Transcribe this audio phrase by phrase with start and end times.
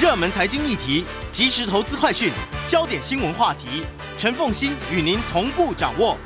[0.00, 2.32] 热门财经议题、即时投资快讯、
[2.66, 3.84] 焦点新闻话题，
[4.16, 6.16] 陈凤欣与您同步掌握。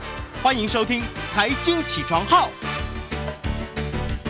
[0.40, 1.02] 欢迎收听
[1.32, 2.48] 《财经起床号》。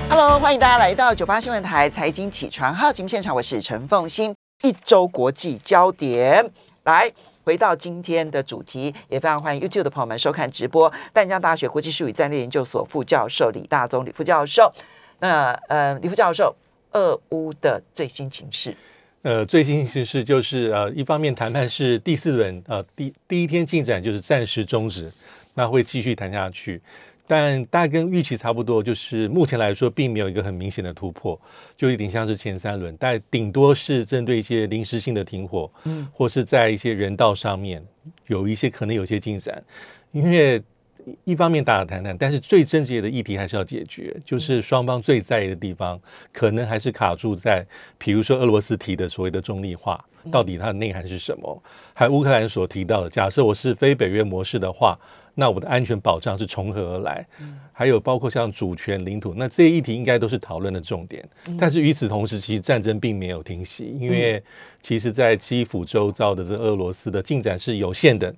[0.09, 4.35] Hello，欢迎大家来到九八新闻台财经起床号节目现场，我是陈凤欣。
[4.63, 6.51] 一周国际焦点，
[6.85, 7.13] 来
[7.45, 10.91] 回到今天的主题，也非常欢迎 YouTube 的朋友们收看直播。
[11.13, 14.73] 淡江大学国际术语战略研究所副教授李大宗李副教授，
[15.19, 16.57] 那呃李副教授，
[16.93, 18.75] 俄乌的最新情势。
[19.25, 25.11] 呃，最新形势就是呃，一方面谈判是第四轮，呃，第第一天进展就是暂时终止，
[25.55, 26.79] 那会继续谈下去，
[27.27, 31.41] 但大概跟预期差不多，就是目前来说并没有一个很明显的突破，
[31.75, 37.83] 就有点像是前三轮，但顶多是针对一些临时性的停火，嗯，或是在一些人道上面
[38.27, 39.65] 有一些可能有些进展，
[40.13, 40.63] 因为。
[41.25, 46.01] 一方面打打谈谈，但是最症结的议题还是要解决，就是双方最在意的地方，
[46.33, 47.67] 可能还是卡住在，
[47.99, 51.63] 比如说俄罗斯提的所谓的中立化，到底它的内涵是什么？
[51.93, 54.99] 还有乌克兰所提到的，假设我是非北约模式的话，
[55.35, 57.27] 那我的安全保障是从何而来？
[57.77, 61.29] 还有包括像主权、领土，那这些议题应该都是讨论的重点。
[61.59, 64.41] 但是与此同时，其实战争并没有停息，因为
[64.81, 68.33] 其实在基辅周遭的这俄罗斯的进展是有限的。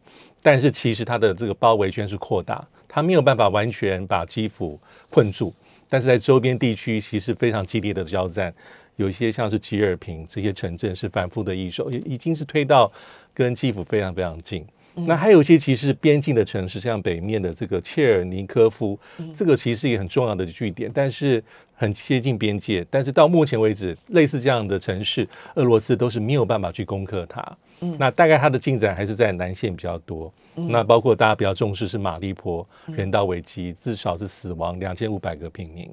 [0.46, 4.78] 但是其实它的这个包围圈是扩大，它没有办法完全把基辅
[5.10, 5.52] 困住，
[5.88, 8.54] 但是在周边地区其实非常激烈的交战，
[8.94, 12.88] 有一些像是吉尔平这些城镇是反复的易手，已经是推到
[13.34, 14.64] 跟基辅非常非常近。
[15.04, 18.98] 那还有一些其实边境的城市，像北面的这个切尔尼科夫，
[19.34, 21.42] 这个其实也很重要的据点，但是
[21.74, 22.86] 很接近边界。
[22.90, 27.56] 但是到目前为止，类似这样的城市，俄罗斯都是没有办法去攻克它。
[27.98, 30.32] 那大概它的进展还是在南线比较多。
[30.54, 35.90] 那包括大家比较重视是马利坡人道危机，至少是死亡两千五百个平民，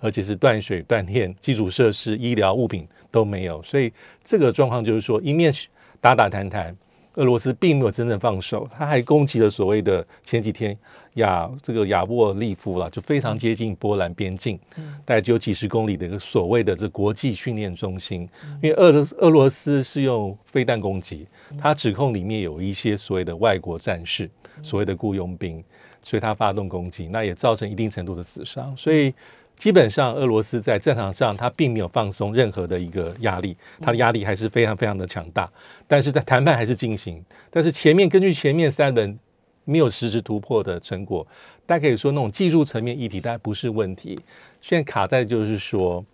[0.00, 3.62] 而且是断水、断电、基础设施、医疗物品都没有。
[3.62, 3.92] 所以
[4.24, 5.52] 这个状况就是说，一面
[6.00, 6.74] 打打谈谈。
[7.16, 10.76] 俄罗斯并没有真正放手，他还攻击了所谓的前几天
[11.14, 14.58] 亚这个亚沃利夫了，就非常接近波兰边境，
[15.04, 18.28] 大概只有几十公里的一个所谓的这国际训练中心。
[18.62, 21.26] 因为俄俄罗斯是用飞弹攻击，
[21.58, 24.30] 他指控里面有一些所谓的外国战士，
[24.62, 25.62] 所谓的雇佣兵，
[26.02, 29.12] 所以他发动攻击，那也造成一定程度的死伤，所以。
[29.56, 35.50] 基本上，俄罗斯在战场上，他并没有放松任何的一个压力，他的压力还是非常非常的强大。
[35.88, 39.18] 但是在谈判还是进行，但是前面根据前面三轮
[39.64, 41.26] 没有实质突破的成果，
[41.64, 44.20] 大家可以说那种技术层面议题，大概不是问题。
[44.60, 46.04] 现在卡在就是说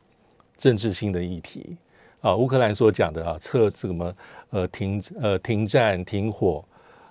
[0.57, 1.77] 政治性的议题
[2.21, 4.15] 啊，乌克兰所讲的啊，测什么
[4.51, 6.65] 呃停呃停战停火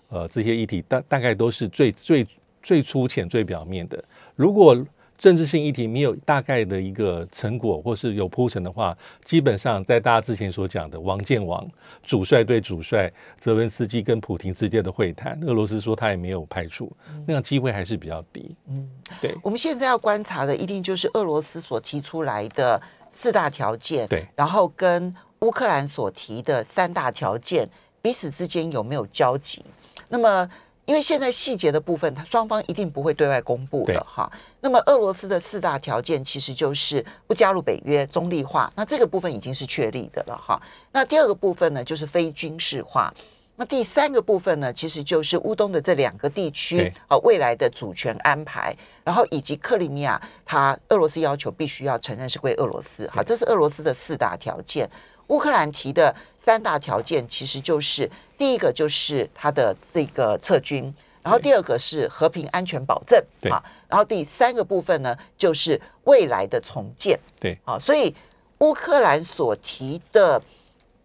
[0.07, 2.25] 呃这些议题，大大概都是最最
[2.63, 4.01] 最粗浅最表面的。
[4.35, 4.83] 如果
[5.21, 11.63] 政治性议题没有大概的一个成果，或是有铺陈的话，基本上在大家之前所讲的王建王，
[12.01, 16.91] 主帅对主帅，泽文斯基跟普廷之间的会谈，俄罗斯说他也没有排除，
[17.27, 18.55] 那样机会还是比较低。
[18.67, 18.89] 嗯，
[19.21, 19.37] 对。
[19.43, 27.69] 我们现在要观察的，一定就是俄罗斯所提出来的四大条件，对，然后跟乌克兰所提的三大条件
[28.01, 29.63] 彼此之间有没有交集？
[30.09, 30.49] 那么。
[30.91, 34.29] 因为现在细节的部分，它双方一定不会对外公布了哈。
[34.59, 40.61] 那么俄罗斯的四大条件其实就是不加入北约、中立化，那这个部分已经是确立的了哈。
[40.91, 43.09] 那第二个部分呢，就是非军事化。
[43.55, 48.75] 那第三个部分呢，其实就是乌东的这两个地区啊未来的主权安排，
[49.05, 53.09] 然后以及克里米亚，它俄罗斯要求必须要承认是归俄罗斯。
[53.13, 54.89] 好，这是俄罗斯的四大条件。
[55.27, 58.09] 乌克兰提的三大条件，其实就是
[58.41, 60.91] 第一个就是它的这个撤军，
[61.21, 68.15] 然后第二个是和平安全保证，啊，然后第三个部分呢就是未来的重建，对，啊，所以
[68.57, 70.41] 乌克兰所提的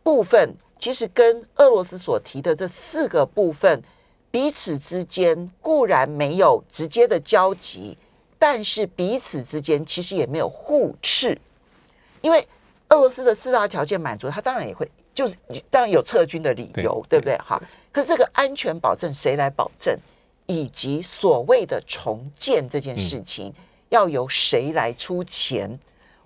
[0.02, 3.82] 部分，其实跟俄罗斯所提的这四个部分
[4.30, 7.98] 彼此之间固然没有直接的交集，
[8.38, 11.38] 但是彼此之间其实也没有互斥，
[12.22, 12.48] 因为。
[12.90, 15.34] 俄罗斯的四大条件满足，他当然也会，就是
[15.70, 17.34] 当然有撤军的理由，对不对？
[17.38, 17.58] 哈，
[17.90, 19.98] 可是这个安全保证谁来保证？
[20.44, 23.52] 以及所谓的重建这件事情，
[23.88, 25.76] 要由谁来出钱？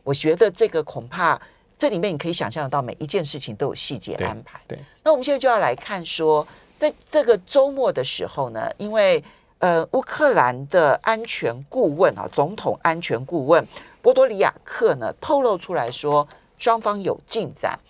[0.03, 1.41] 我觉得这个恐怕
[1.79, 4.61] 这里面你可以想象得到，每一件事情都有细节安排。
[4.67, 6.44] 对，那我们现在就要来看说，
[6.76, 9.23] 在这个周末的时候呢，因为
[9.59, 13.65] 呃，乌克兰的安全顾问啊，总统安全顾问
[14.03, 16.26] 波多里亚克呢，透露出来说。
[16.59, 17.81] 双方有进展，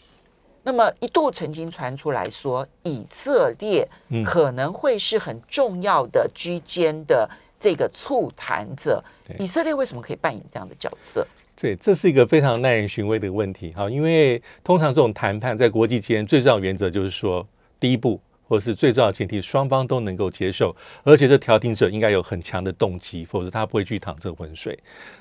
[0.63, 3.89] 那么一度曾经传出来说，以色列
[4.25, 7.29] 可能会是很重要的居间的
[7.59, 9.03] 这个促谈者。
[9.39, 11.27] 以色列为什么可以扮演这样的角色？
[11.57, 17.47] 对，这是一个非常耐人寻味的问题哈，因为通常这种谈判在国际间最重要的原则就是说，
[17.79, 18.19] 第一步
[18.51, 20.75] 或者是最重要的前提，双方都能够接受，
[21.05, 24.77] 而且这调停者应该有很强的动机，否则他不会去淌这浑水。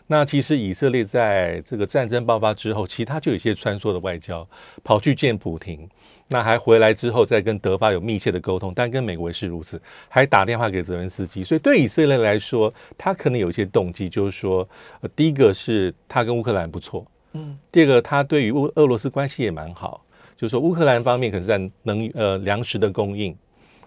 [0.07, 4.47] 那其实以色列在这个战争爆发之后，其他就有一些穿梭的外交，
[4.83, 5.87] 跑去见普廷。
[6.31, 11.43] 那还回来之后，再跟德法有密切的沟通，但跟美国也是如此，还打电话给泽连斯基。
[11.43, 14.67] 所以对以色列来说，他可能有一些动机，就是说，
[15.01, 20.03] 呃，第一个是他跟乌克兰不错，嗯，第二个他对于乌俄罗斯关系也蛮好，
[20.39, 23.35] 就是说乌克兰方面可能在能呃粮食的供应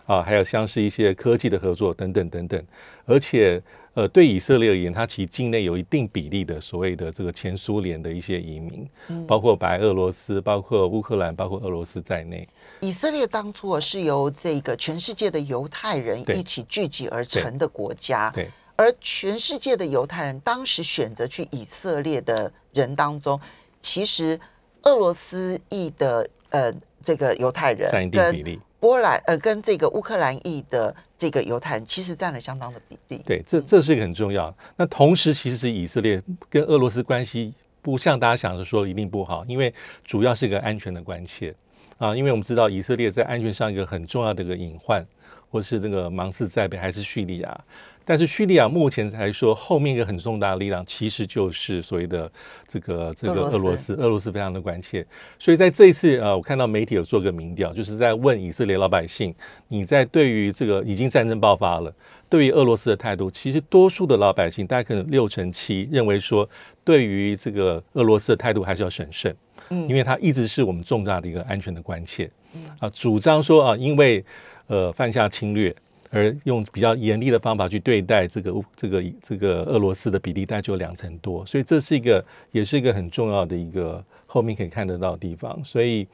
[0.04, 2.62] 啊，还有像是一些科技的合作等等等等，
[3.06, 3.62] 而且。
[3.94, 8.88] 呃，对以色列而言，它其实境内有一定比例的所谓的这个前苏联的一些移民，
[9.26, 12.48] 包括白俄罗斯、包括乌克兰、包括俄罗斯在内。
[12.80, 18.48] 以色列当初是由这个全世界的犹太人一起聚集而成的国家，对。
[18.76, 23.38] 而全世界的犹太人当时选择去以色列的人当中，
[23.82, 24.40] 其实
[24.84, 26.72] 俄罗斯裔的呃
[27.02, 28.60] 这个犹太人占一定比例。
[28.78, 33.22] 波兰呃，跟这个乌克兰裔的这个犹太人其实占了相当的比例。
[33.24, 34.52] 对，这这是一个很重要。
[34.76, 36.20] 那同时，其实是以色列
[36.50, 39.72] 跟俄罗斯关系不像大家想的说一定不好，因为
[40.04, 41.54] 主要是一个安全的关切
[41.96, 42.16] 啊。
[42.16, 45.06] 因为我们知道以色列在安全上一个很重要的一个隐患，
[45.48, 47.64] 或是这个芒刺在背，还是叙利亚。
[48.04, 52.30] 但是叙利亚目前来说，后面一个很重大的力量，其实就是所谓的
[52.66, 55.06] 这个这个俄罗斯，俄罗斯非常的关切。
[55.38, 59.34] 所以在这一次，呃，我看到媒体有做个民调，就是在问以色列老百姓，
[59.68, 61.94] 你在对于这个已经战争爆发了，
[62.28, 66.48] 对于俄罗斯的态度，其实多数的老百姓，大概可能六成七认为说，
[66.84, 69.34] 对于这个俄罗斯的态度还是要审慎，
[69.70, 74.24] 嗯，因为它一直是我们重大的一个安全的关切，嗯啊，主张说啊，因为
[74.66, 75.74] 呃犯下侵略。
[76.14, 85.58] 而用比较严厉的方法去对待这个这个这个俄罗斯的比例大概就两成多，所以这是一个也是一个很重要的一个后面可以看得到的地方。
[85.64, 86.06] 所以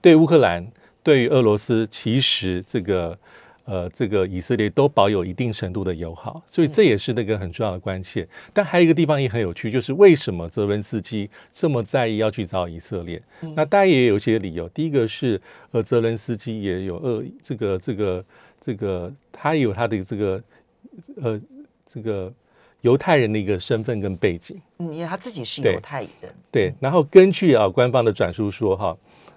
[0.00, 0.66] 对乌克兰、
[1.02, 3.18] 对于俄罗斯，其实这个
[3.66, 8.26] 呃这个以色列都保有一定程度的友好，所以这也是那个很重要的关切。
[8.54, 13.22] 但还有一个地方也很有趣，就是为什么泽伦斯基这么在意要去找以色列？
[13.54, 14.66] 那大家也有一些理由。
[14.70, 15.38] 第一个是
[15.72, 17.98] 呃泽伦斯基也有俄这个这个。
[17.98, 18.24] 这个
[19.32, 20.42] 他有他的这个
[21.22, 21.40] 呃
[21.86, 22.32] 这个
[22.82, 26.72] 犹太人的一个身份跟背景，嗯，因为他自己是犹太人，对。
[26.80, 28.96] 然后根据啊官方的转述说哈，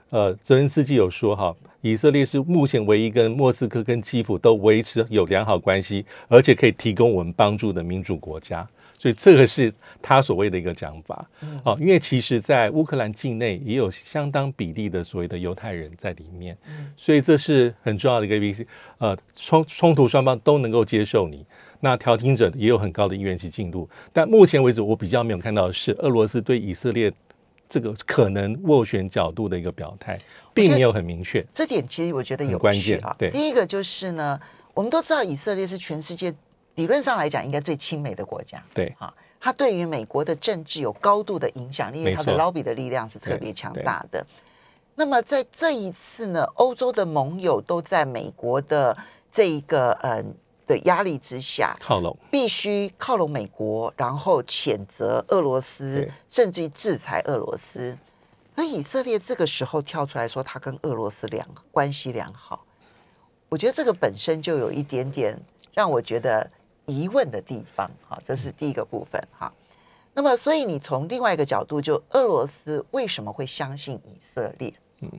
[0.10, 8.68] 呃，泽连斯基有说哈，以色列是目前唯一跟莫斯科跟基辅都维持有良好关系，而且可以提供我们帮助的民主国家。
[9.02, 11.28] 所以这个是他所谓的一个讲法，
[11.66, 16.56] 哦，因为其实，在乌克兰境内也有相当比例的所谓的犹太人在里面，
[16.96, 18.68] 所以这是很重要的一个 B C，
[19.00, 21.44] 呃，冲冲突双方都能够接受你，
[21.80, 27.12] 那调停者也有很高的意愿及进度，但目前为止，我比较没有看到的是俄罗斯对以色列
[27.68, 30.16] 这个可能斡旋角度的一个表态，
[30.54, 31.44] 并没有很明确。
[31.52, 33.16] 这点其实我觉得有关键啊。
[33.18, 34.40] 对，第一个就是呢，
[34.76, 36.32] 我们都知道以色列是全世界。
[36.76, 38.64] 理论上来讲，应该最亲美的国家。
[38.74, 44.26] 对，哈，它对于美国的政治有高度的影响力，因为它的 lobby 的力量是特别强大的。
[44.96, 48.96] 那么在这一次呢，欧洲的盟友都在美国的
[49.32, 50.34] 这一个嗯
[50.66, 57.98] 的压力之下靠拢，必须靠拢美国，然后谴责俄罗斯，甚至于制裁俄罗斯。
[58.56, 62.66] 那以色列这个时候跳出来说，他跟俄罗斯良关系良好，
[63.50, 65.38] 我觉得这个本身就有一点点
[65.74, 66.50] 让我觉得。
[66.86, 69.52] 疑问的地方，好，这是第一个部分，哈。
[70.14, 74.74] 那么，所以你从另外一个角度，就俄罗斯为什么会相信以色列？
[75.00, 75.10] 嗯，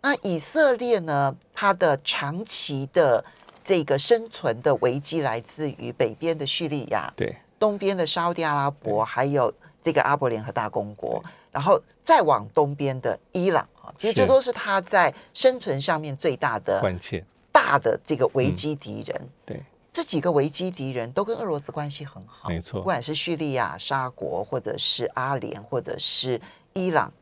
[0.00, 1.36] 那以色列呢？
[1.54, 3.24] 它的长期的
[3.62, 19.62] 这个生存的危机来自于北边的叙利亚，对，东边的沙地阿拉伯，还有这个阿伯联合大公国，然后再往东边的伊朗，啊，其实这都是它在生存上面最大的关切、大的这个危机敌人，对。
[19.98, 22.78] 这几个危机敌人都跟俄罗斯关系很好，没错。
[22.78, 26.40] 不管是叙利亚、沙国，或者是阿联，或者是
[26.72, 27.12] 伊朗，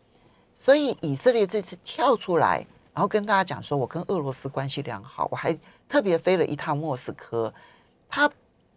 [0.54, 7.50] 所以以色列这次跳出来，然后跟大家讲说，我跟俄罗斯关系良好，我还特别飞了一趟莫斯科。
[8.10, 8.30] 他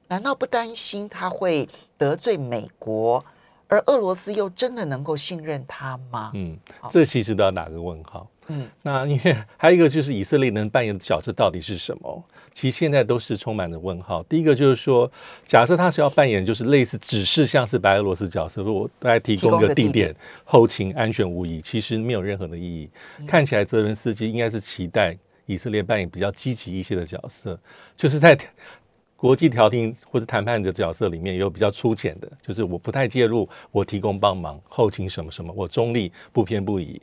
[0.08, 3.26] 难道不担心他会得罪美国？
[3.68, 6.32] 而俄罗斯又真的能够信任他吗？
[6.36, 6.58] 嗯，
[6.90, 8.26] 这其实都要打个问号。
[8.48, 12.24] 嗯，那因为还有一个就是以色列能扮演的角色到底是什么？
[12.60, 14.22] 其实现在都是充满着问号。
[14.24, 15.10] 第一个就是说，
[15.46, 20.14] 假设他是要扮演就是类似只是像是白俄罗斯角色，我大概提供一个地点，
[20.44, 22.90] 后勤安全无疑，其实没有任何的意义。
[23.26, 27.58] 看起来泽伦斯基应该是期待以色列扮演比较积极一些的角色，
[27.96, 28.38] 就是在
[29.16, 37.02] 国际调停或者谈判的角色里面，有比较粗浅的，就是我不太介入，我提供帮忙，后勤什么什么，我中立不偏不倚。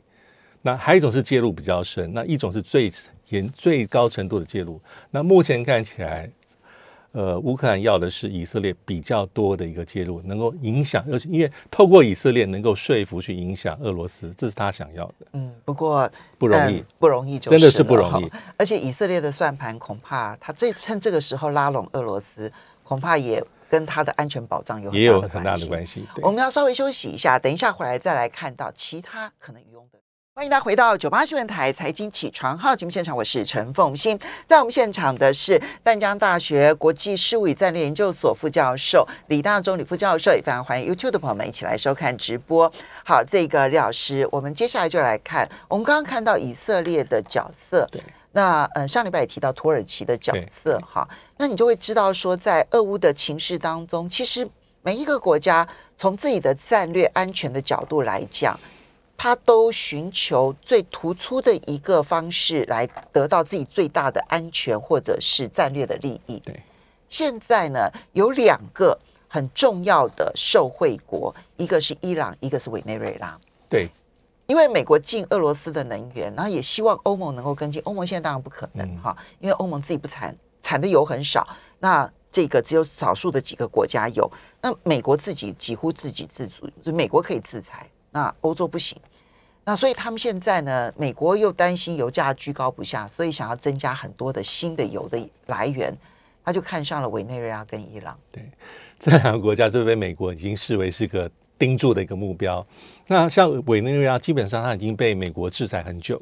[0.61, 2.91] 那还有一种是介入比较深，那一种是最
[3.29, 4.81] 严最高程度的介入。
[5.11, 6.29] 那目前看起来。
[7.13, 15.25] 呃，乌克兰要的是以色列比较多的一个介入，能够影响，而且因为透过以色列能够说服去影响俄罗斯，这是他想要的。
[15.31, 16.07] 嗯，不过
[16.37, 18.31] 不容易，不容易，真的是不容易。
[18.55, 22.51] 而且以色列的算盘恐怕他这趁这个时候拉拢俄罗斯，
[22.83, 26.05] 恐怕也跟他的安全保障有也有很大的关系。
[26.21, 29.96] 我们要稍微休息一下，等一下回来再来看到其他可能用的。
[30.37, 42.71] 欢迎大家回到九八新闻台财经起床号节目现场，我是陈凤欣，在我们现场的是淡江大学国际事务与战略研究所副教授李大中李副教授，也非常欢迎 YouTube 的朋友们一起来收看直播。
[43.03, 47.99] 好，这个李老师，我们接下来就来看，我们刚刚看到以色列的角色，对，
[48.33, 54.47] 那呃上礼拜也提到土耳其的角色，哈，那你就会知道说，在俄乌的情势当中，其实
[54.83, 58.55] 每一个国家从自己的战略安全的角度来讲。
[59.17, 66.39] 他都寻求最突出的一个方式来得到自己最大的安全或者是战略的利益。
[66.39, 66.61] 对，
[67.09, 68.97] 现在呢有两个
[69.27, 73.37] 很重要的受惠国，一个是伊朗，一个是委内瑞拉。
[73.67, 73.89] 对，
[74.45, 77.81] 因为美国进俄罗斯的能源，然后也希望欧盟能够跟进。
[77.85, 81.45] 欧盟现在当然不可能哈，因为欧盟自己不产产的油很少，
[81.79, 84.31] 那这个只有少数的几个国家有。
[84.61, 87.89] 那美国自己几乎自给自足，就美国可以制裁。
[88.11, 88.97] 那欧洲不行，
[89.65, 95.95] 那所以他们现在呢，美国又担心油价居高不下，所以想要增加很多的新的油的来源，
[96.43, 98.17] 他就看上了委内瑞拉跟伊朗。
[98.31, 98.49] 对，
[98.99, 102.65] 这两个国家就被美国已经视为是个盯住的一个目标。
[103.07, 106.21] 那像委内瑞拉，基本上它已经被美国制裁很久。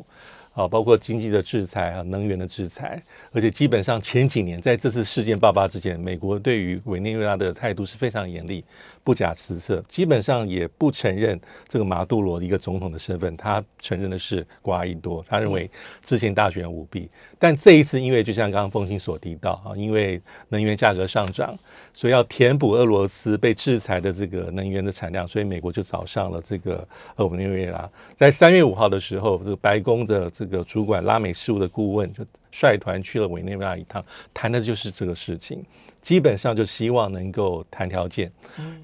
[0.55, 2.99] 啊，包括经济的制裁啊，能源的制裁，
[3.31, 8.63] 而且基本上前几年在这次事件爆发之前，美国对于委内瑞拉的态度是非常严厉、
[9.03, 15.69] 不假辞色，基本上也不承认这个马杜罗一个总统的身份，他承认的是瓜伊多，他认为
[16.01, 17.09] 之前大选舞弊。
[17.37, 21.53] 但这一次，因为就像刚刚凤清所提到啊，因为能源价格上涨，
[21.93, 27.89] 所以要填补俄罗斯被制裁的这个能源的产量，所以美国就找上了这个委内瑞拉。
[28.15, 35.63] 在三月五号的时候，这个白宫的这这个主管拉美事务的顾问就率团去了委内瑞拉一趟，谈的就是这个事情，
[36.01, 38.31] 基本上就希望能够谈条件，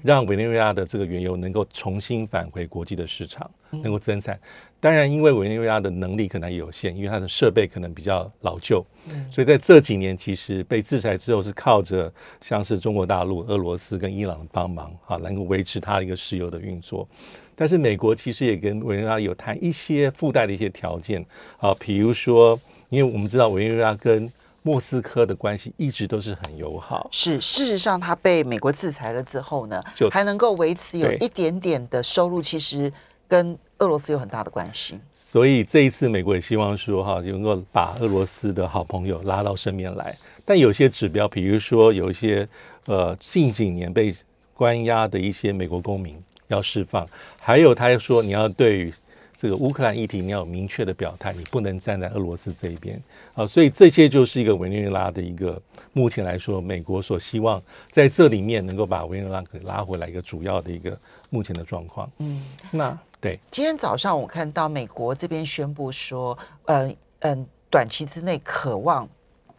[0.02, 4.38] 让委内瑞拉的这个原油能够重新返回国际的市场，能够增产。
[4.78, 8.84] 当然，因为委内瑞拉的能力可能有限，因为它的设备可能比较老旧，
[9.30, 17.08] 所以在这几年其实被制裁之后，是靠着像是中国大陆、俄罗斯跟伊朗的帮忙啊，能够维持它一个石油的运作。
[17.54, 21.24] 但是美国其实也跟委内瑞拉有谈一些附带的一些条件
[21.58, 24.30] 啊，比如说，因为我们知道委内瑞拉跟
[24.62, 27.08] 莫斯科的关系一直都是很友好。
[27.10, 32.92] 是，事实上，他被美国制裁了之后呢，就还能够维持有一点点的收入，其实
[33.26, 34.98] 跟俄罗斯有很大的关系。
[35.12, 40.16] 所以这一次，美国也希望说哈，能够把俄罗斯的好朋友拉到身边来。
[40.44, 42.48] 但有些指标，比如说有一些
[42.86, 44.14] 呃近几年被
[44.54, 46.16] 关押的一些美国公民。
[46.52, 47.06] 要释放，
[47.40, 48.92] 还有他说你要对于
[49.36, 53.02] 这个乌克兰议题你要有明确的表态，你不能站在俄罗斯这一边
[53.34, 55.60] 啊，所以这些就是一个委内瑞拉的一个
[55.92, 60.96] 目前来说，美国所希望在这里面能够把委内瑞拉给拉回来一个主要的一个
[61.30, 62.08] 目前的状况。
[62.18, 69.08] 嗯，那对，今天早上我看到美国这边宣布说，嗯嗯，短期之内渴望。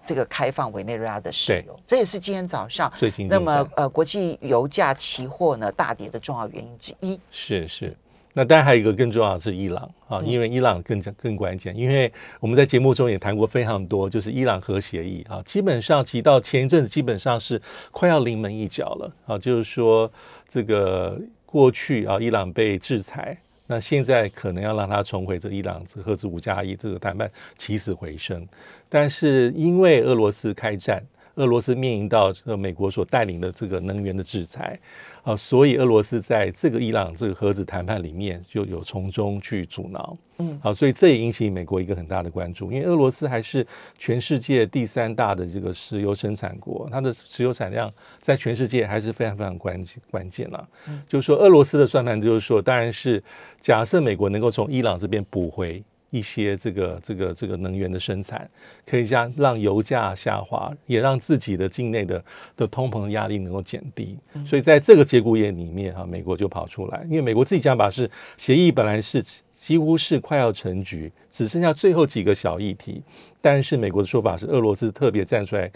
[0.06, 7.20] 这个开放委内瑞拉的石油，这也是今天早上最近那么呃国际油价期货呢大跌的重要原因之一。
[7.32, 7.96] 是是，
[8.34, 20.12] 那当然还有一个更重要的是伊朗啊，因为伊朗更加更关键，因为我们在节目中也谈过非常多，就是伊朗核协议啊，基本上提到前一阵子基本上是快要临门一脚了啊，就是说
[20.50, 23.38] 这个过去啊伊朗被制裁。
[23.74, 27.28] 那现在可能要让他重回这伊朗这赫兹五加一这个谈判
[27.58, 28.48] 起死回生，
[28.88, 31.04] 但是因为俄罗斯开战，
[31.36, 34.80] 俄罗斯面临到呃美国所带领的这个能源的制裁。
[35.24, 43.66] 啊，所以俄罗斯在这个伊朗这个核子谈判里面就有从中去阻挠，嗯，好，所以这也引起美国一个很大的关注，因为俄罗斯还是
[43.98, 50.68] 全世界第三大的这个石油生产国，它的石油产量在全世界还是非常非常关关键了。
[51.08, 53.24] 就是说，俄罗斯的算盘就是说，当然是
[53.62, 55.82] 假设美国能够从伊朗这边补回。
[56.14, 58.48] 一些这个这个这个能源的生产，
[58.86, 62.24] 可以将让油价下滑，也让自己的境内的
[62.56, 64.16] 的通膨压力能够减低。
[64.46, 73.02] 所以在这个节骨眼里面哈，美国就跑出来，因为美国自己讲法是协议本来是几乎是快要成局，只剩下最后几个小议题，
[73.42, 75.72] 但是美国的说法是俄罗斯特别站出来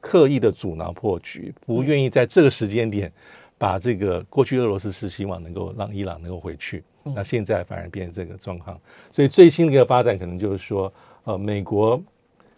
[0.00, 3.12] 刻意的阻挠破局，不愿意在这个时间点
[3.58, 8.78] 把这个过去俄罗斯是希望能够让伊朗能够回去，那现在反而变成这个状况。
[9.12, 10.92] 所以最新的一个发展可能就是说，
[11.24, 12.00] 呃，美国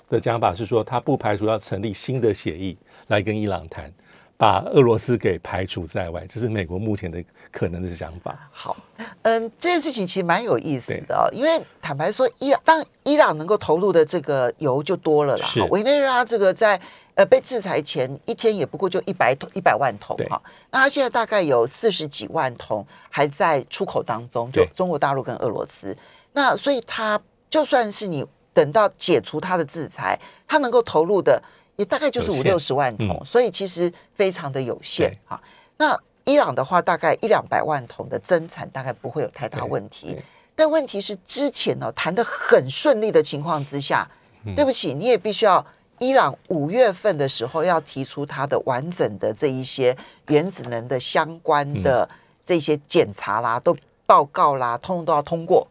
[0.08, 2.76] 的讲法是说，他不排除要成立新的协议
[3.08, 3.92] 来跟伊朗谈。
[4.36, 7.22] 把俄罗斯给排除在外，这是美国目前的
[7.52, 8.36] 可能的想法。
[8.50, 8.76] 好，
[9.22, 15.46] 嗯，这件事情其实蛮有意思的，因为坦白说，伊朗当伊朗能够投入的这个油就多了啦。
[15.70, 16.78] 委内瑞拉这个在
[17.14, 20.40] 呃被制裁前一天也不过就一百桶一百万桶哈，
[20.70, 25.96] 那它现在大概有四十几万桶还在出口当中，就中国大陆跟俄罗斯。
[26.32, 31.42] 那所以它就算是你等到解除它的制裁，它能够投入的。
[31.76, 35.42] 也大概就是五六十万桶，所以其实非常的有限啊。
[35.76, 40.16] 那伊朗的话，大概一两百万桶的增产，大概不会有太大问题。
[40.54, 44.08] 但问题是，之前呢谈的很顺利的情况之下，
[44.54, 45.66] 对不起，你也必须要
[46.04, 49.96] 伊朗五月份的时候要提出它的完整的这一些
[50.28, 52.06] 原子能的相关的
[52.44, 55.66] 这些检查啦、都报告啦，通通都要通过，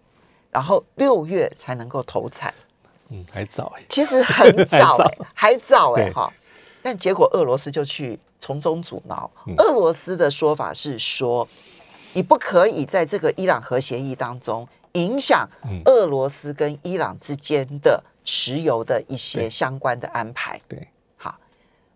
[0.49, 2.51] 然后六月才能够投产。
[3.09, 5.93] 嗯，还早哎，其实很早 哎，还早。
[5.93, 6.33] 哎哈，
[6.81, 9.29] 但结果俄罗斯就去从中阻挠。
[9.57, 11.47] 俄罗斯的说法是说，
[12.13, 15.47] 你不可以在这个伊朗核协议当中影响
[15.85, 20.61] 俄罗斯跟伊朗之间的石油的一些相关的安排。
[20.67, 20.87] 对，
[21.17, 21.39] 好，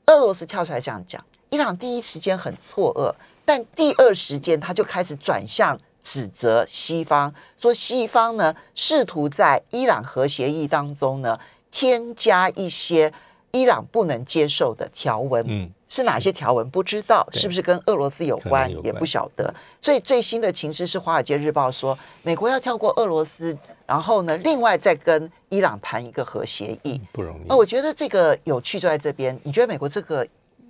[0.08, 3.14] 俄罗斯跳出来这样讲，伊朗第一时间很错愕，
[3.46, 5.80] 但第二时间他就开始转向。
[6.00, 11.38] 指责西方说，西方呢试图在伊朗核协议当中呢
[11.70, 13.12] 添加一些
[13.52, 15.44] 伊朗不能接受的条文。
[15.46, 16.70] 嗯，是哪些条文？
[16.70, 19.54] 不知道是不是跟俄罗斯有关，也不晓得。
[19.82, 23.58] 所以最新的情势是，《华尔街日报》说，美国要跳过俄罗斯，
[23.88, 27.46] 然后呢，另外再跟伊朗谈一个核协议，不容易。
[27.48, 29.40] 那我觉得这个有趣就在这边。
[29.44, 30.28] 你觉得美国这个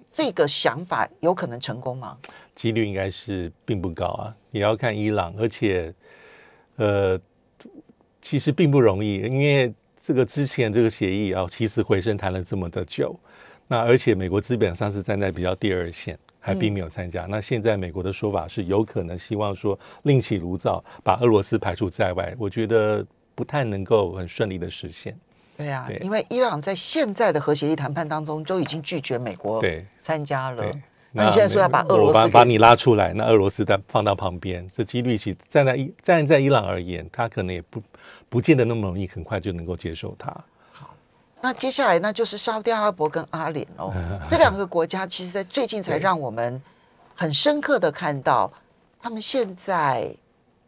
[0.08, 2.16] 这个想法有可能成功吗？
[2.56, 5.94] 几率应该是并不高啊，也要看伊朗，而且，
[6.76, 7.20] 呃，
[8.22, 13.20] 其实并不容易，因为这个之前这个协议啊，起死回生谈了这么的久，
[13.68, 17.26] 那而且美国基本上是站在比较第二线，还并没有参加。
[17.26, 23.06] 那现在美国的说法是有可能希望说另起炉灶，把俄罗斯排除在外，我觉得
[23.36, 25.14] 不太能够很顺利的实现。
[25.58, 29.62] 对呀，因为伊朗在现在的核协议谈判当中就已经拒绝美国
[30.00, 30.64] 参加了。
[31.12, 37.82] 那你现在说要把俄罗斯把你拉出来，那俄罗斯再放到旁边，这几率其站在伊站在伊朗而言，他可能也不
[38.30, 40.34] 不见得那么容易，很快就能够接受它。
[41.38, 43.94] 好，那接下来那就是沙特阿拉伯跟阿联哦，
[44.30, 46.62] 这两个国家其实，在最近才让我们
[47.16, 48.52] 很深刻的看到，
[49.00, 50.14] 他们现在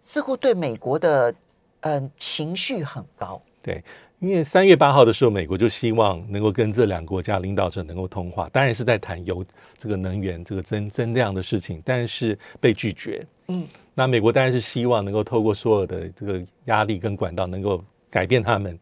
[0.01, 1.34] 似乎对美国的
[1.82, 3.41] 嗯情绪很高。
[3.62, 3.84] 对。
[4.21, 9.45] 因为三月八号的时候，美国就希望能够跟这两个国家领导者能够通话，当然是在谈油
[9.77, 13.25] 这个能源这个增增量的事情，但是被拒绝。
[13.47, 18.77] 嗯，那美国当然是希望能够透过所有的这个压力跟管道，能够改变他们。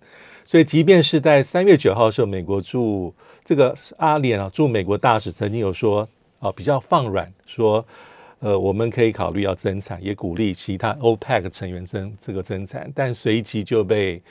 [0.48, 6.08] 所以，即便是在三月九号的时候，美国驻这个阿联啊驻美国大使曾经有说
[6.40, 7.86] 啊比较放软，说
[8.40, 14.22] 呃我们可以考虑要增产，也鼓励其他 OPEC 成员增这个增产，但随即就被。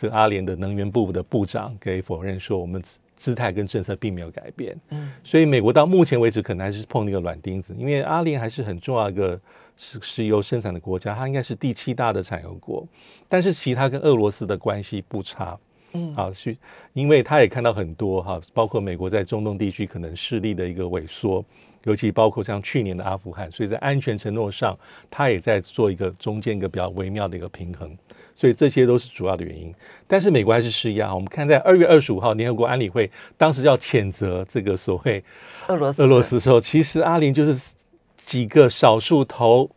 [0.00, 2.80] 这个阿联的能源部的部长给否认说，我们
[3.18, 4.74] 姿态跟政策并没有改变。
[4.90, 9.38] 嗯，所以美国到目前为止可能还是碰那个软钉子，因为阿联还是很重要一个
[9.76, 12.86] 石石油生产的国家，它应该是第七大的产油国，
[13.28, 15.58] 但是其他跟俄罗斯的关系不差。
[15.94, 16.56] 嗯，好，去，
[16.92, 21.42] 因为他也看到很多哈，包括美国在中东地区可能势力的一个萎缩，
[21.84, 24.78] 尤其包括像去年的阿富汗，所以在安全承诺上，
[25.10, 27.96] 他也在做一个中间一个比较微妙的一个平衡。
[28.38, 29.74] 所以这些都是主要的原因，
[30.06, 31.12] 但是美国还是施压。
[31.12, 35.20] 我们看在二月二十五号联合国安理会当时要谴责这个所谓
[35.66, 37.74] 俄罗斯俄罗斯的时候，其实阿联就是
[38.14, 39.68] 几个少数投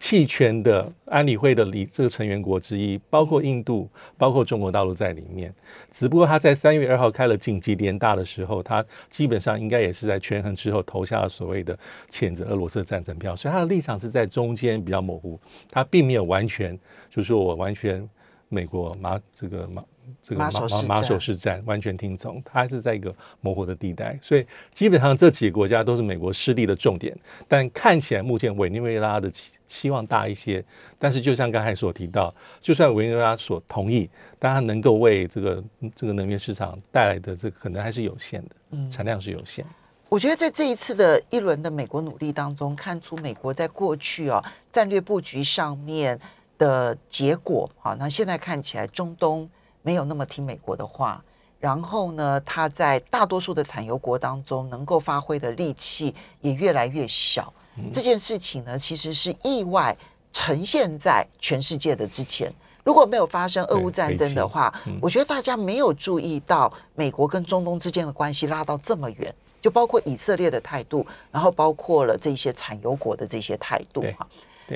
[0.00, 5.54] 弃权的安理会的里这个成员国之一，包括印度、包括中国大陆在里面。
[5.90, 11.78] 只不过他在三月二号开了紧急联大的时候，他基本上应该也是在权衡之后投下了所谓的
[12.10, 16.76] 谴责俄罗斯的战争票，所以他的立场是在中间比较模糊，他并没有完全。
[17.10, 18.08] 就是说我完全
[18.48, 19.84] 美国马这个马
[20.22, 20.50] 这个马
[20.88, 27.16] 马首是瞻，完全听从，它还是在一个模糊的地带，所以基本上这几个国家都是美国势力的重点。
[27.48, 29.30] 但看起来目前委内瑞拉的
[29.66, 30.64] 希望大一些，
[30.98, 39.64] 但是就像刚才所提到，就算委内瑞拉所同意，但它能够为这个这个能源市场带来的这可能还是有限的，产量是有限。
[40.08, 46.18] 我觉得在这一次的一轮的美国努力当中，看出美国在过去啊战略布局上面。
[46.60, 49.48] 的结果，好，那现在看起来中东
[49.82, 51.22] 没有那么听美国的话，
[51.58, 57.52] 然后呢，他在大多数的产油国当中能够发挥的力气也越来越小。
[57.92, 59.96] 这件事情呢，其实是意外
[60.32, 62.52] 呈现在全世界的之前。
[62.82, 74.26] 如果没有发生俄乌战争的话，我觉得大家没有注意到美国跟中东之间的关系拉到这么远，就包括以色列的态度，然后包括了这些产油国的这些态度哈。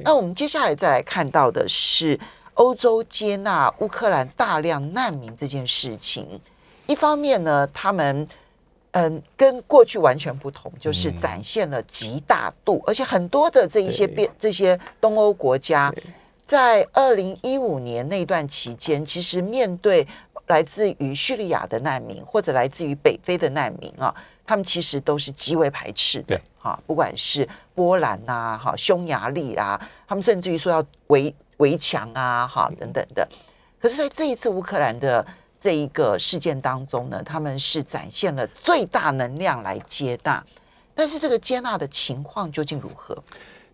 [0.03, 2.19] 那我们接下来再来看到的是
[2.55, 6.41] 欧洲接纳乌克兰大量难民这件事情。
[6.87, 8.29] 一方面呢，他们
[8.93, 15.93] 嗯跟过去完全不同，就是展现了极大度，而且很多的这一些变这些东欧国家，
[16.45, 20.07] 在二零一五年那段期间，其实面对
[20.47, 24.15] 来自于叙利亚的难民或者来自于北非的难民啊，
[24.47, 26.39] 他们其实都是极为排斥的。
[26.59, 33.29] 哈，不管是波兰呐，哈匈牙利啊，他们甚至于说要围围墙啊，哈等等的。
[33.81, 35.25] 可是，在这一次乌克兰的
[35.61, 40.43] 这一个事件当中呢，他们是展现了最大能量来接纳，
[40.95, 43.17] 但是这个接纳的情况究竟如何？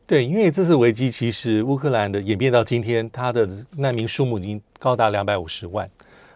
[0.06, 5.88] 对，因为这次危机其实乌克兰的演变到今天，它的难民数目已经高达两百五十万，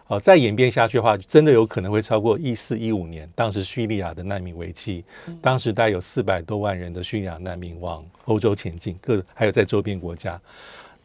[0.07, 5.03] 哦，再演变下去的话，真的有可能会超过一四一五年当时叙利亚的难民危机，
[5.41, 10.39] 当时带有四百多万人的叙利亚难民往欧洲前进，各还有在周边国家。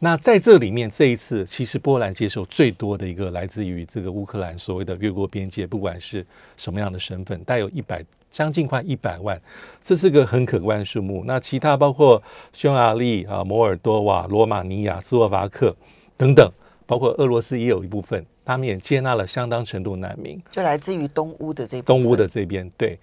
[0.03, 6.25] 那在这里面，这一次其实波兰接受最多的一个来自于这个乌克兰所谓的越过边界，不管是
[6.57, 9.39] 什么样的身份，带有一百将近快一百万，
[9.83, 11.21] 这是个很可观的数目。
[11.27, 12.19] 那其他包括
[12.51, 15.75] 匈牙利啊、摩尔多瓦、罗马尼亚、斯洛伐克
[16.17, 16.51] 等等，
[16.87, 22.97] 包括俄罗斯也有一部分，他们也接纳了相当程度难民，就来自于东乌的这东乌的这边，对。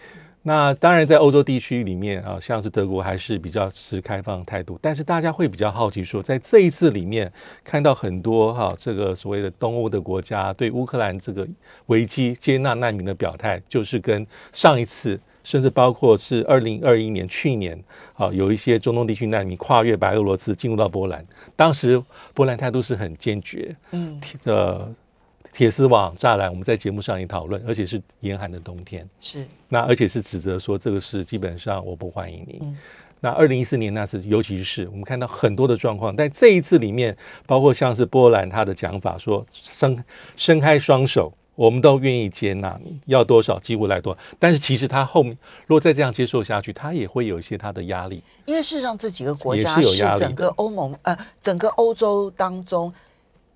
[0.48, 4.78] 那当然，在欧洲地区里面啊，像是德国还是比较持开放态度。
[4.80, 7.30] 但是大家会比较好奇说，在这一次里面
[7.62, 11.46] 看到很多哈这个所谓的东欧的国家对乌克兰这个
[11.88, 17.78] 危机接纳难民的表态，就是跟上一次，甚至包括是二零二一年去年
[18.14, 21.22] 啊，有一些中东地区难民跨越白俄罗斯进入到波兰，
[21.56, 24.88] 当时波兰态度是很坚决，嗯，呃。
[25.52, 29.08] 铁丝网栅栏，我们在节目上也讨论，而且是严寒的冬天。
[29.20, 32.62] 是，那而且是指责说这个是基本上我不欢迎你。
[33.20, 40.04] 那二零一四年那次，尤其是我们看到很多的状况，但这一次里面，包括像是波兰他的讲法说，伸
[40.36, 44.16] 伸开双手，我们都愿意接纳你，要多少几乎来多。
[44.38, 48.22] 但是其实他后面如果再这样接受下去，他也会有一些他的压力。
[48.44, 52.94] 因为事实上这几个国家是整个欧盟呃整个欧洲当中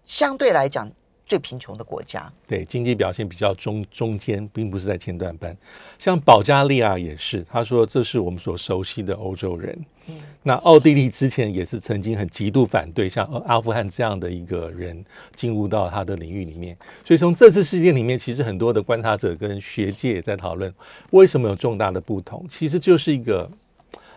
[0.04, 0.90] 相对来讲。
[1.32, 5.56] 最贫穷的国家，对经济表现比较中中间，并不是在前段班。
[5.98, 9.74] 像保加利亚也是，他说这是我们所熟悉的欧洲人。
[10.08, 15.02] 嗯，那奥地利之前也是曾经很极度反对像阿富汗这样的一个人
[15.34, 16.76] 进入到他的领域里面。
[17.02, 20.70] 所以从这次事件里面，其实很多的观察者跟学界也在讨论，
[21.12, 22.44] 为什么有重大的不同？
[22.46, 23.50] 其实就是一个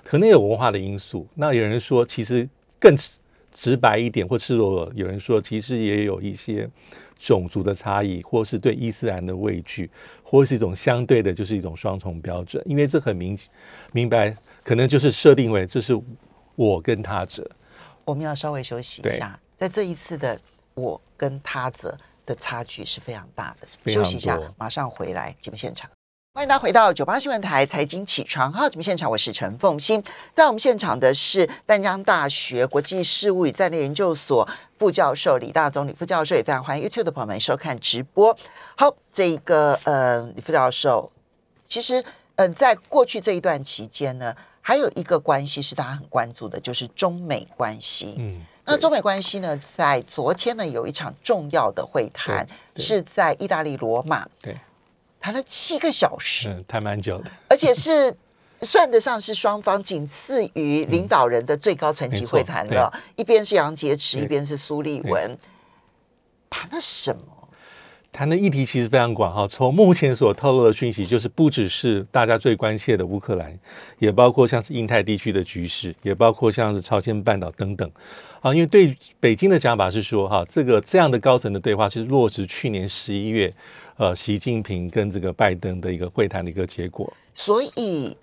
[0.04, 1.25] 可能有文化的因素。
[1.36, 2.45] 那有人说，其实
[2.78, 2.93] 更
[3.54, 6.69] 直白一点或赤裸裸，有人说其实也有一些。
[7.17, 9.89] 种族的差异，或是对伊斯兰的畏惧，
[10.23, 12.62] 或是一种相对的，就是一种双重标准。
[12.65, 13.38] 因为这很明
[13.91, 15.99] 明白，可能就是设定为这是
[16.56, 17.49] 我跟他者。
[18.06, 20.39] 我们要稍微休息一下，在这一次的
[20.73, 23.91] 我跟他者的差距是非常大的。
[23.91, 25.89] 休息一下，马上回来节目现场。
[26.36, 34.45] 欢迎大家回到九八新闻台财经起床号节目现场，我是陈凤欣，在我们现场的是淡江大学国际事务与战略研究所
[34.78, 38.38] 副教授李大总李副教授，也非常欢迎 YouTube 的朋友们收看直播。
[38.76, 41.10] 好，这个呃李副教授，
[41.69, 42.04] 其实
[42.36, 48.15] 嗯，在过去这一段期间呢，还有一个关系是大家很关注的，就是中美关系。
[48.17, 52.45] 嗯，那中美关系呢，在昨天呢有一场重要的会谈，
[52.76, 54.28] 是在意大利罗马。
[54.41, 54.58] 对。
[55.25, 58.15] 谈了七个小时，嗯，谈蛮久的，而且是
[58.61, 62.93] 算得上是双方仅次于领导人的最高层级会谈了。
[63.15, 65.35] 一边是杨洁篪，一边是苏立文，
[66.47, 67.23] 谈了什么？
[68.11, 69.47] 谈的议题其实非常广哈。
[69.47, 73.57] 从目前所透露的讯息，就是不只是大家最关切的乌克兰，
[73.97, 77.91] 也包括像是印太地区的局势，也包括像是朝鲜半岛等等。
[78.41, 83.51] 啊，因为对北京的讲法是说，哈，这个这样的高层的对话是落实去年十一月。
[83.97, 88.15] 呃，习近平跟这个拜登的一个会谈的一个结果，所以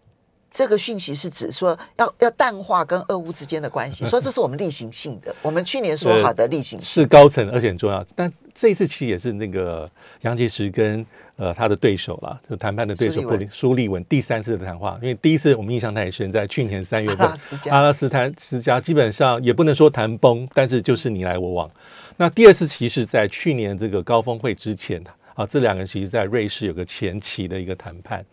[0.50, 11.06] 这个讯息是指说要要淡化跟俄乌之间的关系，说这是我们例行性的，我们去年说好的例行是高层而且很重要，但这一次其实也是那个杨洁篪跟
[11.36, 17.26] 呃他的对手了，就谈判的对手布林苏立文第三次的谈话，因为第一次我们印象太深，在去年三月份
[17.70, 21.70] 阿拉斯坦斯加基本上也不能说谈崩，但是就是你来我往。
[22.18, 25.02] 那第二次其实，在去年这个高峰会之前
[25.34, 28.24] 啊，这两个人其实在瑞士有个前期的一个谈判。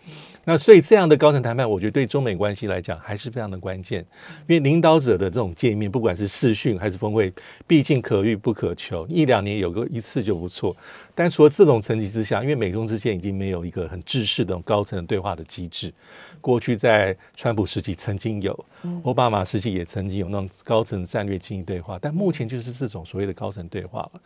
[0.45, 3.99] 那所以这样的高层谈判，我觉得对中美关系来讲还是非常的关键，
[4.47, 7.31] 因为领导者的这种见面，不管是视讯还是峰会，
[7.67, 10.75] 毕竟可遇不可求，一两年有个一次就不错。
[11.13, 15.93] 但除了这种层级之下，因为美中之间已经没有一个很制式的高层对话的机制，
[16.41, 18.65] 过去在川普时期曾经有，
[19.03, 24.21] 奥巴马时期也曾经有那种高层战略经济对话，但目前就是这种所谓的高层对话了。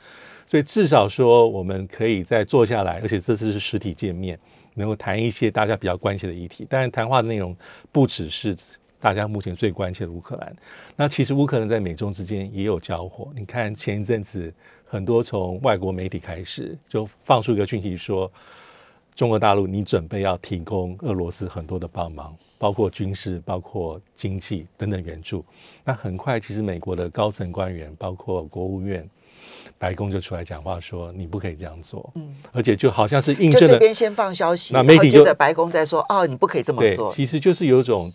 [0.45, 4.39] 所以至少说，我们可以再坐下来，而且这次是实体见面。
[4.75, 7.55] 能够谈一些大家比较关切的议题，当然谈话的内容
[7.91, 8.57] 不只是
[8.99, 10.55] 大家目前最关切的乌克兰。
[10.95, 13.31] 那其实乌克兰在美中之间也有交火。
[13.35, 14.51] 你看前一阵子
[14.83, 18.31] 很多从外国媒体开始就放出一个讯息说，
[19.13, 25.45] 中国大陆你准备要提供俄罗斯很多的帮忙，包括军事、包括经济等等援助。
[25.85, 29.07] 那很快其实美国的高层官员，包括国务院。
[29.77, 37.13] 白宫就出来讲话说你不可以这样做，嗯，而且就好像是印证了这边先放消息，那媒体就白宫在说哦，你不可以这么做。
[37.13, 38.11] 其实就是有种，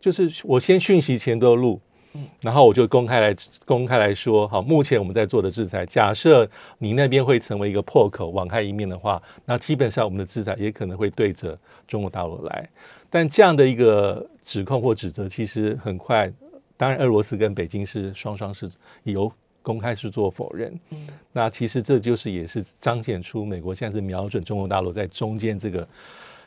[0.00, 1.80] 就是我先讯息前都录，
[2.14, 12.68] 嗯，然后我就公开来公开来说，好，目前我们在做的制裁，假设你那边会成为一个破口，网开一面的话，那基本上我们的制裁也可能会对着中国大陆来。
[13.08, 16.32] 但这样的一个指控或指责，其实很快，
[16.76, 18.70] 当然俄罗斯跟北京是双双是
[19.04, 19.30] 有。
[19.62, 25.86] 公开是做否认，嗯，那其实这就是也是彰显出美国现在是瞄准中国大陆在中间这个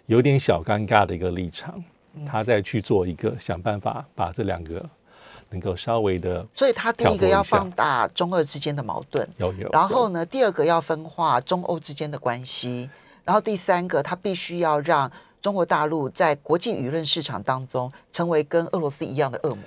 [0.05, 1.81] 有点小尴尬的一个立场，
[2.25, 4.87] 他在去做一个想办法把这两个
[5.49, 12.89] 能够稍微的，所以他第一个要放大中俄之间的矛盾，有有，然后呢，第二个要分化中欧之间的关系，
[13.23, 15.09] 然后第三个他必须要让
[15.41, 19.63] 中国大陆在国际舆论市场当中成为跟俄罗斯一样的恶魔。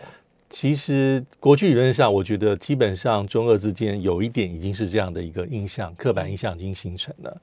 [0.51, 7.41] 其实国际舆论上，我觉得基本上中俄之间有一点已经是这样的一个印象，刻板印象已经形成了。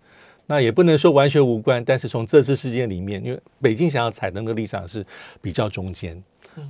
[0.47, 5.05] 那也不能说完全无关，但是从这次事件里面，因为北京想要踩的那个立场是
[5.41, 6.21] 比较中间。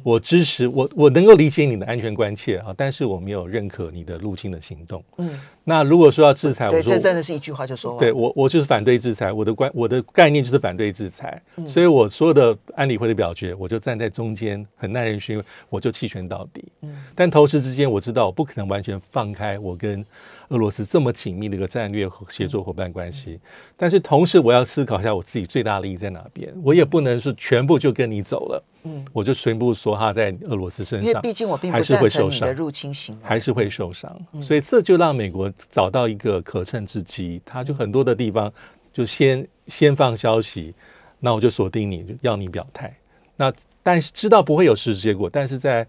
[0.03, 5.03] 我支持我，我能够理解你的安全关切啊，但是我没有认可你的入侵的行动。
[5.17, 16.63] 嗯，那如果说要制裁，我说这真的是一句话就说，对我我就是反对制裁，我的观我的概念就是反对制裁，所以我所有的安理会的表决，我就站在中间，很耐人寻味，我就弃权到底。
[16.81, 20.05] 嗯，但同时之间，我知道我不可能完全放开我跟
[20.49, 23.39] 俄罗斯这么紧密的一个战略和协作伙伴关系，
[23.77, 28.63] 但是同时我要思考一下我自己最大利益在哪边，我也不能是全部就跟你走了。
[28.85, 38.51] 嗯，我就宣布说他在俄罗斯身上，因为毕竟我并不赞成你的入侵行为，还是会受伤，所以这就让美国找到一个可乘之机，他就很多的地方
[38.93, 40.73] 就先先放消息，
[41.19, 42.95] 那我就锁定你，就要你表态。
[43.35, 43.51] 那
[43.83, 45.85] 但是知道不会有实质结果，但是在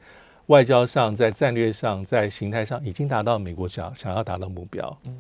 [0.47, 4.99] 外交上、在战略上、在形态上，已经达到美国想想要达到目标。
[5.05, 5.17] 嗯。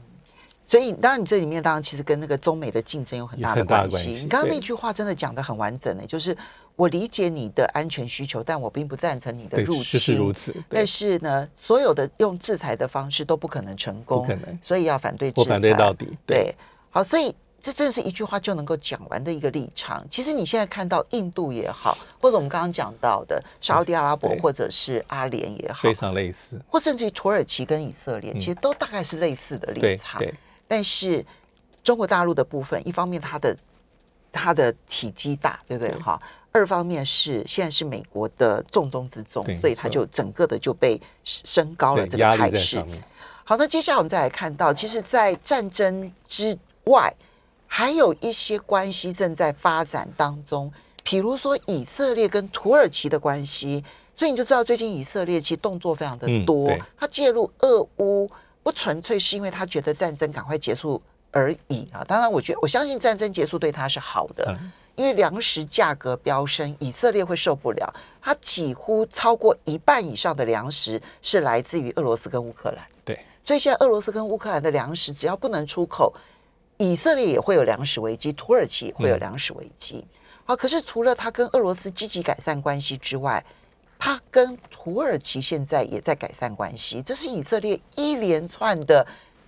[0.69, 4.11] 所以，当然你这里面当然其实跟那个中美的竞争有很大的关系。
[4.23, 6.37] 你刚刚那句话真的讲的很完整呢，就是
[6.77, 9.99] 我理解你的安全需求，但我并不赞成你的入侵。
[9.99, 10.55] 是如此。
[10.69, 14.59] 但是呢，所有的用制裁的方式都不可能成功，不可能。
[14.63, 15.41] 所以要反对制裁。
[15.41, 16.07] 我反对到底。
[16.27, 16.55] 对。
[16.91, 20.07] 好，所以这真的是一句话就能够讲完的一个立场。
[20.09, 26.61] 其实你现在看到印度也好，或者我们刚刚讲到的沙特阿拉伯或者是阿联也好，非常类似。
[26.69, 30.21] 或甚至于土耳其跟以色列，其实都大概是类似的立场。
[30.21, 30.35] 对。
[30.69, 31.25] 但是
[31.83, 33.57] 中国大陆的部分，一方面它的
[34.37, 35.93] 它的体积大，对不对？
[36.01, 36.21] 哈，
[36.53, 42.85] 二方面是现在是美国的重中之重，所以它就整个的就被升高了这个态势。
[43.43, 47.13] 好，那接下来我们再来看到，其实，在战争之外，
[47.67, 50.73] 还有一些关系正在发展当中，
[51.03, 58.31] 比如说以色列跟土耳其的关系，所以你就知道最近以色列其实动作非常的多，他介入俄乌。
[58.63, 61.01] 不纯粹是因为他觉得战争赶快结束
[61.37, 62.03] 而已啊！
[62.09, 64.59] 当然，我觉得我相信战争结束对他是好的，
[64.95, 67.95] 因为粮食价格飙升，以色列会受不了。
[68.23, 72.83] 它几乎超过一半以上的粮食是来自于俄罗斯跟乌克兰。
[73.05, 76.15] 对，所以现在俄罗斯跟乌克兰的粮食只要不能出口，
[76.79, 80.07] 以色列也会有粮食危机，土耳其也会有粮食危机。
[80.47, 83.45] 好，可是除了他跟俄罗斯积极改善关系之外，
[83.99, 89.07] 他跟土耳其现在也在改善关系，这是以色列一连串的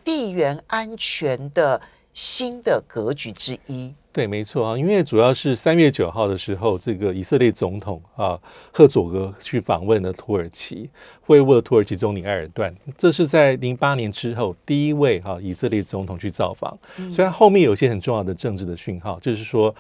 [0.09, 1.79] 地缘安全的
[2.15, 3.95] 新的格局之一。
[4.11, 8.41] 对，没错啊，因为主要是三月九号的时候，这个以色列总统啊
[8.73, 10.89] 赫佐格去访问了土耳其，
[11.21, 16.77] 会晤了土耳其总理埃尔段，这是在零八年之后第一位哈以色列总统去造访。
[17.13, 19.75] 虽然后面有些很重要的政治的讯号，就是说。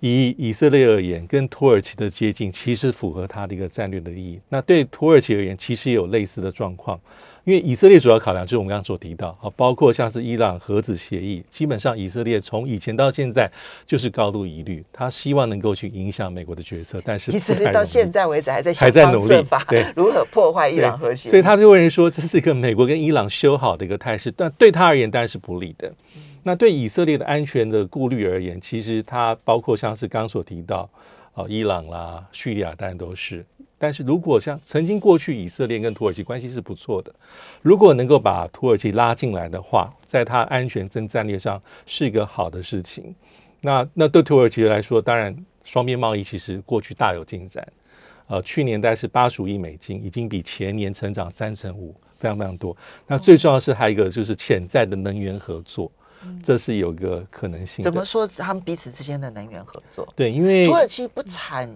[0.00, 4.38] 以以色列而言，跟土耳其的接近，其实符合他的一个战略的利益。
[4.48, 6.96] 那对土耳其而言，其实也有类似的状况，
[7.48, 13.50] 因因为以色列主要考量就是我们刚刚所提到啊，包括像是伊朗核子协议，基本上以色列从以前到现在
[13.86, 25.90] 就是高度疑虑，他希望能够去影响美国的决策，但是以色列到现在为止还在还在努力对 如何破坏伊朗核协议，所以他就认为说这是一个美国跟伊朗修好的一个态势，但对他而言当然是不利的。
[26.42, 30.86] 那对以色列的安全的顾虑而言，其实它包括像是刚刚所提到
[31.32, 33.42] 啊，伊朗啦、叙利亚当然都是。
[33.78, 37.14] 但是如果像曾经过去以色列跟土耳其关系是不错的，
[37.62, 43.14] 如果能够把土耳其拉进来的话，在它安全跟战略上是一个好的事情。
[43.60, 47.66] 那那对土耳其来说，当然双边贸易其实过去大有进展。
[48.26, 52.76] 呃，去年大概是八十五亿美金，已经比前年成长三成五，非常非常多。
[53.06, 55.90] 那最重要是还有一个就是潜在的能源合作，
[56.42, 57.82] 这是有个可能性。
[57.82, 60.06] 怎么说他们彼此之间的能源合作？
[60.14, 61.74] 对，因为土耳其不产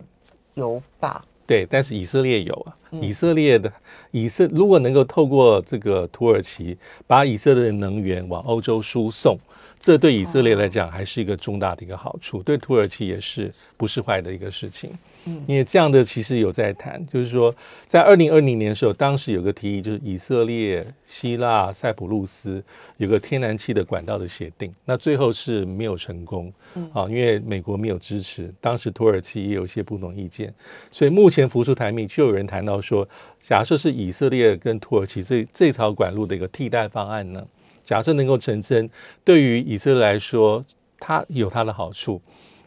[0.53, 1.25] 油吧？
[1.47, 3.73] 对，但是以色列有啊，以色列的
[4.11, 6.77] 以色如果能够透过这个土耳其
[7.07, 9.37] 把以色列的能源往欧洲输送，
[9.83, 14.91] 这对以色列来讲还是一个重大的一个好处，对土耳其也是不是坏的一个事情。
[15.25, 15.43] 嗯。
[15.49, 17.53] 因为这样的其实有在谈，就是说
[17.89, 22.63] 在二零二零年的时候，当时有个提议，就是以色列、希腊、塞浦路斯
[22.97, 26.53] 有个天然气的管道的协定，那最后是没有成功，
[26.93, 30.55] 啊，因为美国没有支持，当时土耳其也有一些不同意见，
[30.93, 33.09] 所以目前浮出台面，就有人谈到说，
[33.41, 37.45] 假设是以色列跟土耳其这这条管路的一个替代方案呢，
[37.93, 38.89] 假设能够成真，
[39.23, 40.65] 对于以色列来说，
[40.99, 42.19] 它有它的好处。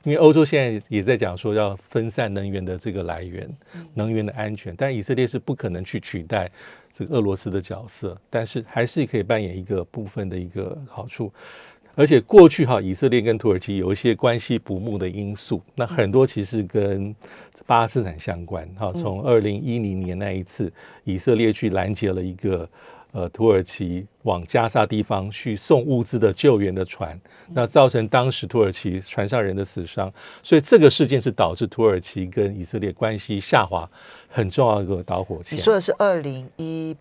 [0.04, 3.50] 因为欧洲现在也在讲说要分散能源的这个来源，
[3.96, 6.52] 能源的安全，但以色列是不可能去取代
[6.94, 11.34] 这个俄罗斯的角色，但是还是可以扮演一个部分的一个好处。
[11.96, 17.16] 而且过去哈，以色列跟土耳其有一些关系不睦的因素，那很多其实跟
[17.66, 18.92] 巴勒斯坦相关哈。
[18.94, 20.72] 从二零一零年那一次，
[21.04, 22.70] 以色列去拦截了一个。
[23.16, 27.18] 呃，土耳其往加沙地方去送物资的救援的船，
[27.54, 30.12] 那造成当时土耳其船上人的死伤，
[30.44, 33.90] 所以这个事件是导致土耳其跟以色列关系下滑
[34.28, 35.58] 很重要的一个导火线。
[35.58, 36.94] 你说的是二零一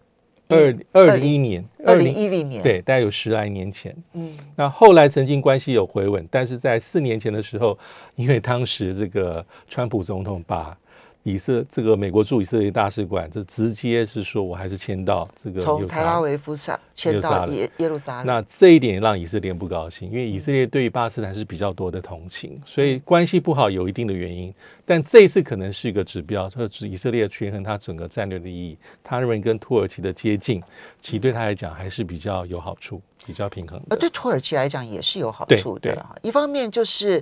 [0.49, 3.93] 二二零一年，二零一零年，对，大概有十来年前。
[4.13, 7.77] 嗯，那后来曾经关系有回稳，但是在四年前的时候，
[8.15, 10.79] 因为当时这个川普总统把
[11.25, 18.27] 以色这个美国驻以色列大使馆，这直接是说我还是迁到这个从台拉维夫上迁到耶耶路撒冷。
[18.27, 24.55] 那这一点让以色列不高兴，因为以色列对于巴勒斯坦是比较多的同情，所以关系不好有一定的原因。
[24.85, 30.63] 但这一次可能是一个指标，说以色列权衡它整个战略的意义，他认为跟土耳其的接近，
[31.01, 33.81] 其实对他来讲还是比较有好处，比较平衡。
[33.89, 36.07] 呃，对土耳其来讲也是有好处的。
[36.21, 37.19] 一方面就是，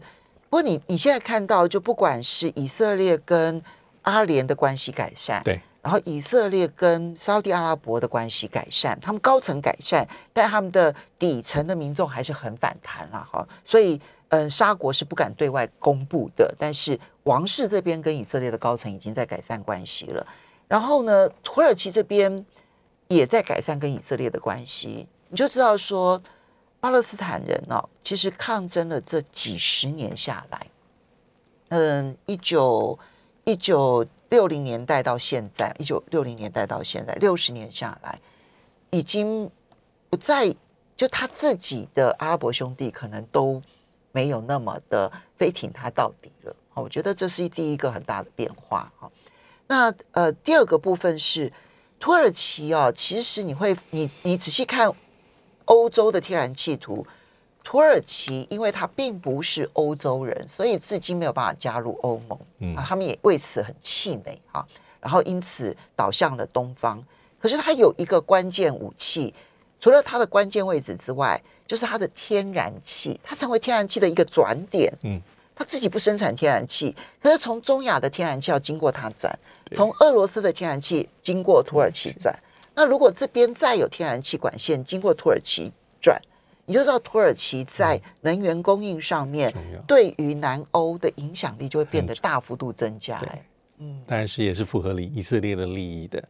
[0.51, 3.63] 不过你你现在看到，就不管是以色列跟
[4.03, 20.27] 阿联的关系改善，对，然后以色列跟沙地阿拉伯的关系改善，他们高层改善，但他们的底层的民众还是很反弹了哈，所以嗯，沙国是不敢对外公布的，但是王室这边跟以色列的高层已经在改善关系了，
[20.67, 22.45] 然后呢，土耳其这边
[23.09, 26.21] 也在改善跟以色列的关系，你就知道说
[26.81, 30.67] 巴勒斯坦人哦，其实抗争了这几十年下来，
[31.69, 32.99] 嗯，一九。
[33.45, 38.21] 一九六零年代到现在，一九六零年代到现在，六十年下来，
[38.91, 39.51] 已经
[40.09, 40.55] 不再
[40.97, 43.61] 就他自己的阿拉伯兄弟可能都
[44.13, 46.55] 没有那么的飞挺他到底了。
[46.75, 48.93] 我觉得这是第一个很大的变化。
[48.97, 49.11] 哈，
[49.67, 51.53] 那呃，第二个部分是
[51.99, 54.91] 土耳其啊，其实你会你你仔细看
[55.65, 57.07] 欧洲的天然气图。
[57.65, 64.67] 土耳其因为它并不是欧洲人，所以至今没有办法加入欧盟啊，他们也为此很气馁啊，
[65.01, 67.03] 然后因此倒向了东方。
[67.39, 69.33] 可是它有一个关键武器，
[69.79, 74.93] 除了它的关键位置之外，就是它的天然气，它成为天然气的一个转点。
[75.03, 75.21] 嗯，
[75.55, 79.33] 它自己不生产天然气，可是从中亚的天然气要经过它转，
[79.75, 82.37] 从俄罗斯的天然气经过土耳其转。
[82.75, 85.71] 那如果这边再有天然气管线经过土耳其
[86.01, 86.21] 转。
[86.73, 89.53] 你就知道土耳其在能源供应上面
[89.87, 93.23] 对于南欧的影响力就会变得大幅度增加。
[93.77, 96.29] 嗯，但是也是符合以以色列的利益的。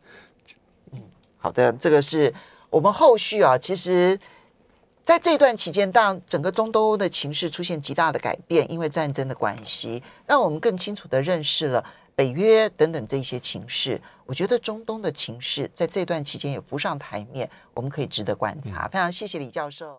[0.90, 1.00] 嗯，
[1.38, 2.34] 好的，这个是
[2.70, 4.18] 我们后续啊，其实
[5.04, 11.84] 在这段期间，当整个中东欧的情势出现极大的改变，因为战争的关系，让我们更清楚的认识了
[12.16, 14.00] 北约等等这些情势。
[14.26, 18.88] 我觉得中东的情势在这段期间也浮上台面，我们可以值得观察。
[18.88, 19.90] 非常谢谢李教授。